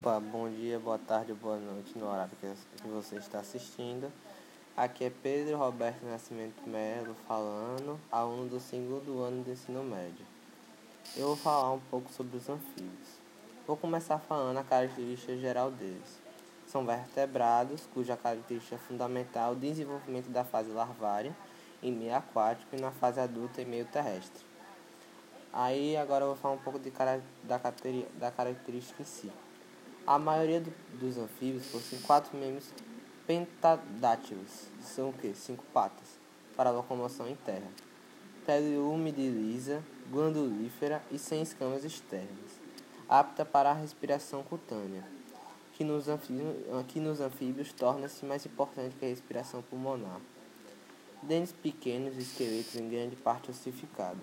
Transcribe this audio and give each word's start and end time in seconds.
Opa, 0.00 0.20
bom 0.20 0.48
dia, 0.48 0.78
boa 0.78 0.96
tarde, 0.96 1.34
boa 1.34 1.56
noite 1.56 1.98
no 1.98 2.08
horário 2.08 2.30
que 2.36 2.86
você 2.86 3.16
está 3.16 3.40
assistindo. 3.40 4.12
Aqui 4.76 5.02
é 5.02 5.10
Pedro 5.10 5.58
Roberto 5.58 6.06
Nascimento 6.06 6.62
Melo 6.68 7.16
falando, 7.26 7.98
aluno 8.08 8.48
do 8.48 8.60
segundo 8.60 9.20
ano 9.20 9.42
do 9.42 9.50
ensino 9.50 9.82
médio. 9.82 10.24
Eu 11.16 11.26
vou 11.26 11.36
falar 11.36 11.72
um 11.72 11.80
pouco 11.80 12.12
sobre 12.12 12.36
os 12.36 12.48
anfíbios. 12.48 13.08
Vou 13.66 13.76
começar 13.76 14.20
falando 14.20 14.58
a 14.58 14.62
característica 14.62 15.36
geral 15.36 15.72
deles. 15.72 16.20
São 16.68 16.86
vertebrados, 16.86 17.88
cuja 17.92 18.16
característica 18.16 18.78
fundamental 18.78 19.50
é 19.50 19.56
o 19.56 19.58
desenvolvimento 19.58 20.28
da 20.28 20.44
fase 20.44 20.70
larvária 20.70 21.36
em 21.82 21.90
meio 21.90 22.14
aquático 22.14 22.76
e 22.76 22.80
na 22.80 22.92
fase 22.92 23.18
adulta 23.18 23.62
em 23.62 23.66
meio 23.66 23.86
terrestre. 23.86 24.44
Aí 25.52 25.96
agora 25.96 26.22
eu 26.22 26.28
vou 26.28 26.36
falar 26.36 26.54
um 26.54 26.58
pouco 26.58 26.78
de, 26.78 26.92
da, 27.42 27.58
da 28.16 28.30
característica 28.30 29.02
em 29.02 29.04
si. 29.04 29.32
A 30.08 30.18
maioria 30.18 30.58
do, 30.58 30.72
dos 30.98 31.18
anfíbios 31.18 31.66
possui 31.66 31.98
quatro 31.98 32.34
membros 32.34 32.70
pentadátilos, 33.26 34.66
são 34.80 35.10
o 35.10 35.12
que? 35.12 35.34
Cinco 35.34 35.62
patas, 35.64 36.18
para 36.56 36.70
locomoção 36.70 37.28
em 37.28 37.36
terra. 37.36 37.68
Pele 38.46 38.78
úmida 38.78 39.20
e 39.20 39.28
lisa, 39.28 39.84
glandulífera 40.10 41.02
e 41.10 41.18
sem 41.18 41.42
escamas 41.42 41.84
externas, 41.84 42.58
apta 43.06 43.44
para 43.44 43.70
a 43.70 43.74
respiração 43.74 44.42
cutânea, 44.42 45.04
que 45.74 45.84
nos 45.84 46.08
anfíbios, 46.08 46.56
que 46.88 47.00
nos 47.00 47.20
anfíbios 47.20 47.70
torna-se 47.74 48.24
mais 48.24 48.46
importante 48.46 48.96
que 48.96 49.04
a 49.04 49.08
respiração 49.08 49.60
pulmonar. 49.60 50.22
Dentes 51.22 51.52
pequenos 51.52 52.16
e 52.16 52.20
esqueletos 52.20 52.76
em 52.76 52.88
grande 52.88 53.14
parte 53.14 53.50
ossificado. 53.50 54.22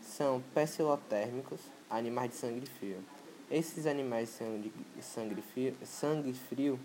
São 0.00 0.42
pecilotérmicos, 0.54 1.60
animais 1.90 2.30
de 2.30 2.36
sangue 2.36 2.64
frio 2.64 3.04
esses 3.50 3.86
animais 3.86 4.28
de 4.28 5.02
sangue, 5.02 5.42
frio, 5.42 5.74
sangue 5.84 6.32
frio 6.32 6.80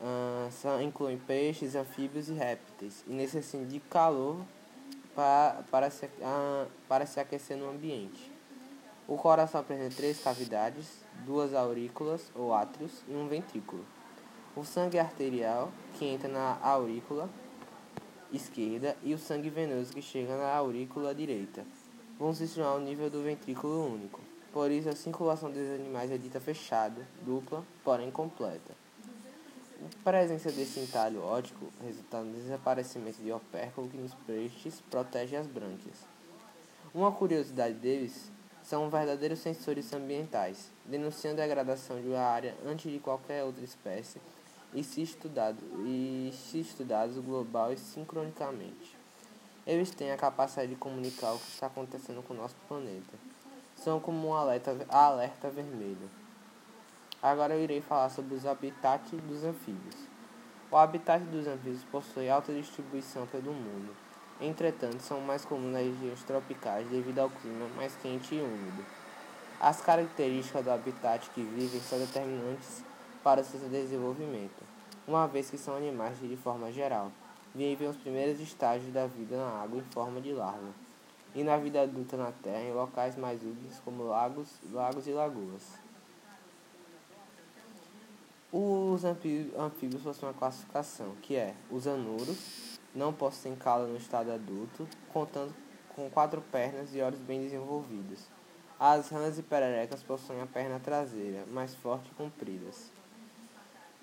uh, 0.00 0.82
incluem 0.82 1.18
peixes, 1.18 1.74
anfíbios 1.74 2.28
e 2.28 2.34
répteis 2.34 3.04
e 3.06 3.12
necessitam 3.12 3.66
de 3.66 3.80
calor 3.80 4.44
para, 5.14 5.62
para, 5.70 5.90
se, 5.90 6.06
uh, 6.06 6.70
para 6.88 7.06
se 7.06 7.20
aquecer 7.20 7.56
no 7.56 7.70
ambiente. 7.70 8.30
O 9.06 9.16
coração 9.16 9.60
apresenta 9.60 9.94
três 9.96 10.22
cavidades, 10.22 11.02
duas 11.24 11.54
aurículas 11.54 12.30
ou 12.34 12.54
átrios 12.54 13.02
e 13.08 13.14
um 13.14 13.26
ventrículo. 13.28 13.84
O 14.54 14.64
sangue 14.64 14.98
arterial, 14.98 15.72
que 15.94 16.04
entra 16.04 16.28
na 16.28 16.58
aurícula 16.62 17.28
esquerda, 18.32 18.96
e 19.02 19.12
o 19.12 19.18
sangue 19.18 19.50
venoso, 19.50 19.92
que 19.92 20.00
chega 20.00 20.36
na 20.36 20.54
aurícula 20.54 21.14
direita, 21.14 21.64
vão 22.18 22.32
se 22.34 22.46
situar 22.46 22.68
ao 22.68 22.80
nível 22.80 23.10
do 23.10 23.22
ventrículo 23.22 23.86
único. 23.92 24.20
Por 24.52 24.70
isso, 24.70 24.90
a 24.90 24.94
circulação 24.94 25.50
dos 25.50 25.70
animais 25.70 26.10
é 26.10 26.18
dita 26.18 26.38
fechada, 26.38 27.08
dupla, 27.24 27.64
porém 27.82 28.10
completa. 28.10 28.74
A 29.80 30.04
presença 30.04 30.52
desse 30.52 30.78
entalho 30.78 31.22
óptico 31.22 31.72
resulta 31.82 32.20
no 32.20 32.34
desaparecimento 32.34 33.22
de 33.22 33.32
opérculo 33.32 33.88
que 33.88 33.96
nos 33.96 34.12
peixes 34.26 34.82
protege 34.90 35.36
as 35.36 35.46
brânquias. 35.46 35.96
Uma 36.94 37.10
curiosidade 37.10 37.72
deles 37.74 38.30
são 38.62 38.90
verdadeiros 38.90 39.38
sensores 39.38 39.90
ambientais, 39.94 40.70
denunciando 40.84 41.40
a 41.40 41.46
degradação 41.46 41.98
de 41.98 42.08
uma 42.08 42.20
área 42.20 42.54
antes 42.66 42.92
de 42.92 42.98
qualquer 42.98 43.44
outra 43.44 43.64
espécie 43.64 44.20
e 44.74 44.84
se, 44.84 45.00
estudado, 45.00 45.58
e 45.86 46.30
se 46.34 46.60
estudados 46.60 47.16
global 47.16 47.72
e 47.72 47.78
sincronicamente. 47.78 48.98
Eles 49.66 49.90
têm 49.90 50.12
a 50.12 50.16
capacidade 50.18 50.68
de 50.68 50.76
comunicar 50.76 51.32
o 51.32 51.38
que 51.38 51.48
está 51.48 51.68
acontecendo 51.68 52.22
com 52.22 52.34
o 52.34 52.36
nosso 52.36 52.56
planeta 52.68 53.31
são 53.82 53.98
como 53.98 54.28
um 54.28 54.34
alerta, 54.34 54.76
alerta 54.88 55.50
vermelho. 55.50 56.08
Agora 57.20 57.54
eu 57.54 57.62
irei 57.62 57.80
falar 57.80 58.08
sobre 58.10 58.34
os 58.34 58.46
habitats 58.46 59.20
dos 59.22 59.42
anfíbios. 59.42 59.96
O 60.70 60.76
habitat 60.76 61.24
dos 61.24 61.46
anfíbios 61.48 61.82
possui 61.90 62.30
alta 62.30 62.52
distribuição 62.52 63.26
pelo 63.26 63.52
mundo. 63.52 63.94
Entretanto, 64.40 65.00
são 65.00 65.20
mais 65.20 65.44
comuns 65.44 65.72
nas 65.72 65.82
regiões 65.82 66.22
tropicais 66.22 66.88
devido 66.88 67.18
ao 67.18 67.30
clima 67.30 67.68
mais 67.76 67.94
quente 67.96 68.36
e 68.36 68.40
úmido. 68.40 68.84
As 69.60 69.80
características 69.80 70.64
do 70.64 70.70
habitat 70.70 71.28
que 71.30 71.42
vivem 71.42 71.80
são 71.80 71.98
determinantes 71.98 72.84
para 73.22 73.40
o 73.40 73.44
seu 73.44 73.60
desenvolvimento, 73.68 74.62
uma 75.06 75.26
vez 75.26 75.50
que 75.50 75.58
são 75.58 75.76
animais 75.76 76.18
de 76.18 76.36
forma 76.36 76.72
geral, 76.72 77.12
vivem 77.54 77.88
os 77.88 77.96
primeiros 77.96 78.40
estágios 78.40 78.92
da 78.92 79.06
vida 79.06 79.36
na 79.36 79.62
água 79.62 79.78
em 79.78 79.92
forma 79.92 80.20
de 80.20 80.32
larva 80.32 80.81
e 81.34 81.42
na 81.42 81.56
vida 81.56 81.82
adulta 81.82 82.16
na 82.16 82.32
Terra 82.32 82.62
em 82.62 82.72
locais 82.72 83.16
mais 83.16 83.42
úmidos 83.42 83.78
como 83.84 84.04
lagos, 84.04 84.48
lagos 84.70 85.06
e 85.06 85.12
lagoas. 85.12 85.62
Os 88.52 89.02
anfíbios 89.04 90.02
possuem 90.02 90.30
uma 90.30 90.38
classificação, 90.38 91.14
que 91.22 91.36
é 91.36 91.54
os 91.70 91.86
anuros, 91.86 92.78
não 92.94 93.10
possuem 93.12 93.56
cauda 93.56 93.86
no 93.86 93.96
estado 93.96 94.30
adulto, 94.30 94.86
contando 95.10 95.54
com 95.96 96.10
quatro 96.10 96.42
pernas 96.52 96.94
e 96.94 97.00
olhos 97.00 97.20
bem 97.20 97.40
desenvolvidos. 97.42 98.20
As 98.78 99.08
rãs 99.08 99.38
e 99.38 99.42
pererecas 99.42 100.02
possuem 100.02 100.42
a 100.42 100.46
perna 100.46 100.78
traseira, 100.78 101.46
mais 101.46 101.74
forte 101.74 102.10
e 102.10 102.14
compridas, 102.14 102.90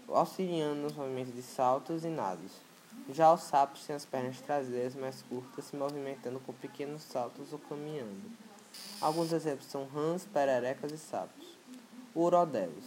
auxiliando 0.08 0.82
nos 0.82 0.94
movimentos 0.94 1.36
de 1.36 1.44
saltos 1.44 2.04
e 2.04 2.08
nados. 2.08 2.69
Já 3.12 3.34
os 3.34 3.42
sapos 3.42 3.86
têm 3.86 3.96
as 3.96 4.06
pernas 4.06 4.40
traseiras 4.42 4.94
mais 4.96 5.24
curtas, 5.24 5.66
se 5.66 5.76
movimentando 5.76 6.40
com 6.40 6.54
pequenos 6.54 7.02
saltos 7.02 7.52
ou 7.52 7.60
caminhando. 7.60 8.32
Alguns 9.02 9.34
exemplos 9.34 9.68
são 9.68 9.86
rãs, 9.88 10.28
pererecas 10.32 10.92
e 10.92 10.98
sapos. 10.98 11.58
Urodelos 12.16 12.86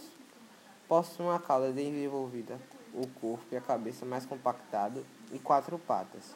possuem 0.87 1.27
uma 1.27 1.39
cauda 1.39 1.71
desenvolvida, 1.71 2.57
o 2.93 3.07
corpo 3.19 3.45
e 3.51 3.57
a 3.57 3.61
cabeça 3.61 4.05
mais 4.05 4.25
compactado 4.25 5.05
e 5.31 5.39
quatro 5.39 5.77
patas. 5.77 6.35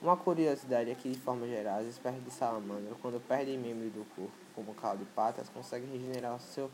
Uma 0.00 0.16
curiosidade 0.16 0.90
é 0.90 0.94
que, 0.94 1.10
de 1.10 1.18
forma 1.18 1.46
geral, 1.46 1.80
as 1.80 1.86
espécies 1.86 2.22
de 2.22 2.30
salamandra, 2.30 2.94
quando 3.00 3.20
perdem 3.26 3.58
membros 3.58 3.92
do 3.92 4.04
corpo, 4.14 4.32
como 4.54 4.74
cauda 4.74 5.02
e 5.02 5.06
patas, 5.06 5.48
conseguem 5.48 5.90
regenerar 5.90 6.36
o 6.36 6.40
seu 6.40 6.70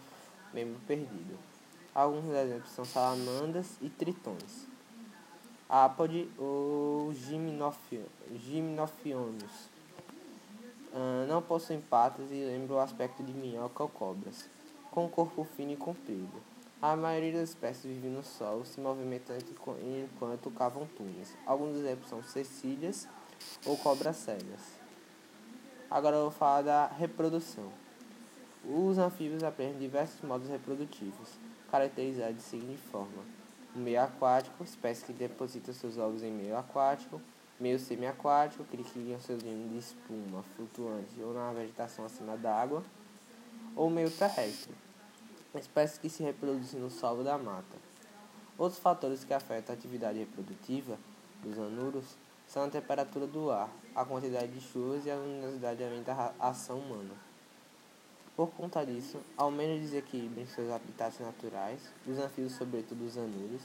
membro 0.53 0.79
perdido. 0.87 1.39
Alguns 1.95 2.29
exemplos 2.35 2.73
são 2.73 2.85
salamandras 2.85 3.79
e 3.81 3.89
tritões 3.89 4.69
apode 5.71 6.29
ou 6.37 7.15
gimnofionos. 7.15 8.11
Uh, 10.93 11.25
não 11.29 11.41
possuem 11.41 11.81
patas 11.81 12.33
e 12.33 12.45
lembram 12.45 12.79
o 12.79 12.81
aspecto 12.81 13.23
de 13.23 13.33
minhoca 13.33 13.85
ou 13.85 13.89
cobras, 13.89 14.51
com 14.91 15.09
corpo 15.09 15.45
fino 15.45 15.71
e 15.71 15.77
comprido. 15.77 16.43
A 16.83 16.97
maioria 16.97 17.35
das 17.35 17.51
espécies 17.51 17.85
vive 17.85 18.09
no 18.09 18.25
solo, 18.25 18.65
se 18.65 18.81
movimentando 18.81 19.45
enquanto 19.81 20.51
cavam 20.51 20.89
túneis. 20.97 21.37
Alguns 21.47 21.77
exemplos 21.77 22.09
são 22.09 22.21
cecílias 22.21 23.07
ou 23.65 23.77
cobras 23.77 24.17
cegas. 24.17 24.81
Agora 25.89 26.17
eu 26.17 26.23
vou 26.23 26.33
falar 26.33 26.63
da 26.63 26.89
reprodução. 26.89 27.71
Os 28.65 28.99
anfíbios 28.99 29.45
aprendem 29.45 29.79
diversos 29.79 30.21
modos 30.23 30.49
reprodutivos, 30.49 31.29
caracterizados 31.71 32.37
de 32.37 32.43
seguinte 32.43 32.81
forma 32.91 33.40
meio 33.75 34.03
aquático, 34.03 34.65
espécie 34.65 35.05
que 35.05 35.13
deposita 35.13 35.73
seus 35.73 35.97
ovos 35.97 36.23
em 36.23 36.31
meio 36.31 36.57
aquático, 36.57 37.21
meio 37.59 37.79
semiaquático, 37.79 38.65
que 38.65 38.83
criam 38.83 39.21
seus 39.21 39.43
ninhos 39.43 39.71
de 39.71 39.79
espuma 39.79 40.43
flutuante 40.57 41.21
ou 41.21 41.35
na 41.35 41.53
vegetação 41.53 42.05
acima 42.05 42.37
d'água, 42.37 42.83
ou 43.77 43.91
meio 43.91 44.11
terrestre, 44.11 44.75
espécies 45.55 45.99
que 45.99 46.09
se 46.09 46.23
reproduzem 46.23 46.81
no 46.81 46.91
solo 46.91 47.23
da 47.23 47.37
mata. 47.37 47.79
Outros 48.59 48.81
fatores 48.81 49.25
que 49.25 49.33
afetam 49.33 49.75
a 49.75 49.79
atividade 49.79 50.19
reprodutiva 50.19 50.99
dos 51.43 51.59
anuros 51.59 52.05
são 52.47 52.65
a 52.65 52.69
temperatura 52.69 53.27
do 53.27 53.51
ar, 53.51 53.71
a 53.95 54.05
quantidade 54.05 54.49
de 54.49 54.61
chuvas 54.61 55.07
e 55.07 55.11
a 55.11 55.17
luminosidade 55.17 55.81
da 56.03 56.35
ação 56.41 56.79
humana. 56.79 57.30
Por 58.41 58.49
conta 58.53 58.87
disso, 58.87 59.19
ao 59.37 59.51
menos 59.51 59.83
desequilíbrio 59.83 60.45
em 60.45 60.47
seus 60.47 60.71
habitats 60.71 61.21
naturais, 61.21 61.79
os 62.07 62.19
anfíbios, 62.19 62.55
sobretudo 62.55 63.05
os 63.05 63.19
anuros, 63.19 63.61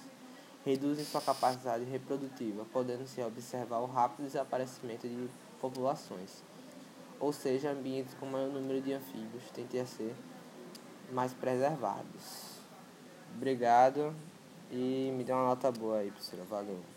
reduzem 0.66 1.06
sua 1.06 1.22
capacidade 1.22 1.86
reprodutiva, 1.86 2.66
podendo-se 2.74 3.22
observar 3.22 3.80
o 3.80 3.86
rápido 3.86 4.26
desaparecimento 4.26 5.08
de 5.08 5.30
populações. 5.62 6.44
Ou 7.22 7.32
seja, 7.32 7.72
ambientes 7.72 8.14
com 8.16 8.26
maior 8.26 8.52
número 8.52 8.82
de 8.82 8.92
anfíbios 8.92 9.50
tendem 9.54 9.80
a 9.80 9.86
ser 9.86 10.14
mais 11.10 11.34
preservados. 11.34 12.60
Obrigado 13.34 14.14
e 14.70 15.10
me 15.16 15.24
dê 15.24 15.32
uma 15.32 15.46
nota 15.46 15.72
boa 15.72 16.00
aí, 16.00 16.12
professora. 16.12 16.44
Valeu. 16.44 16.95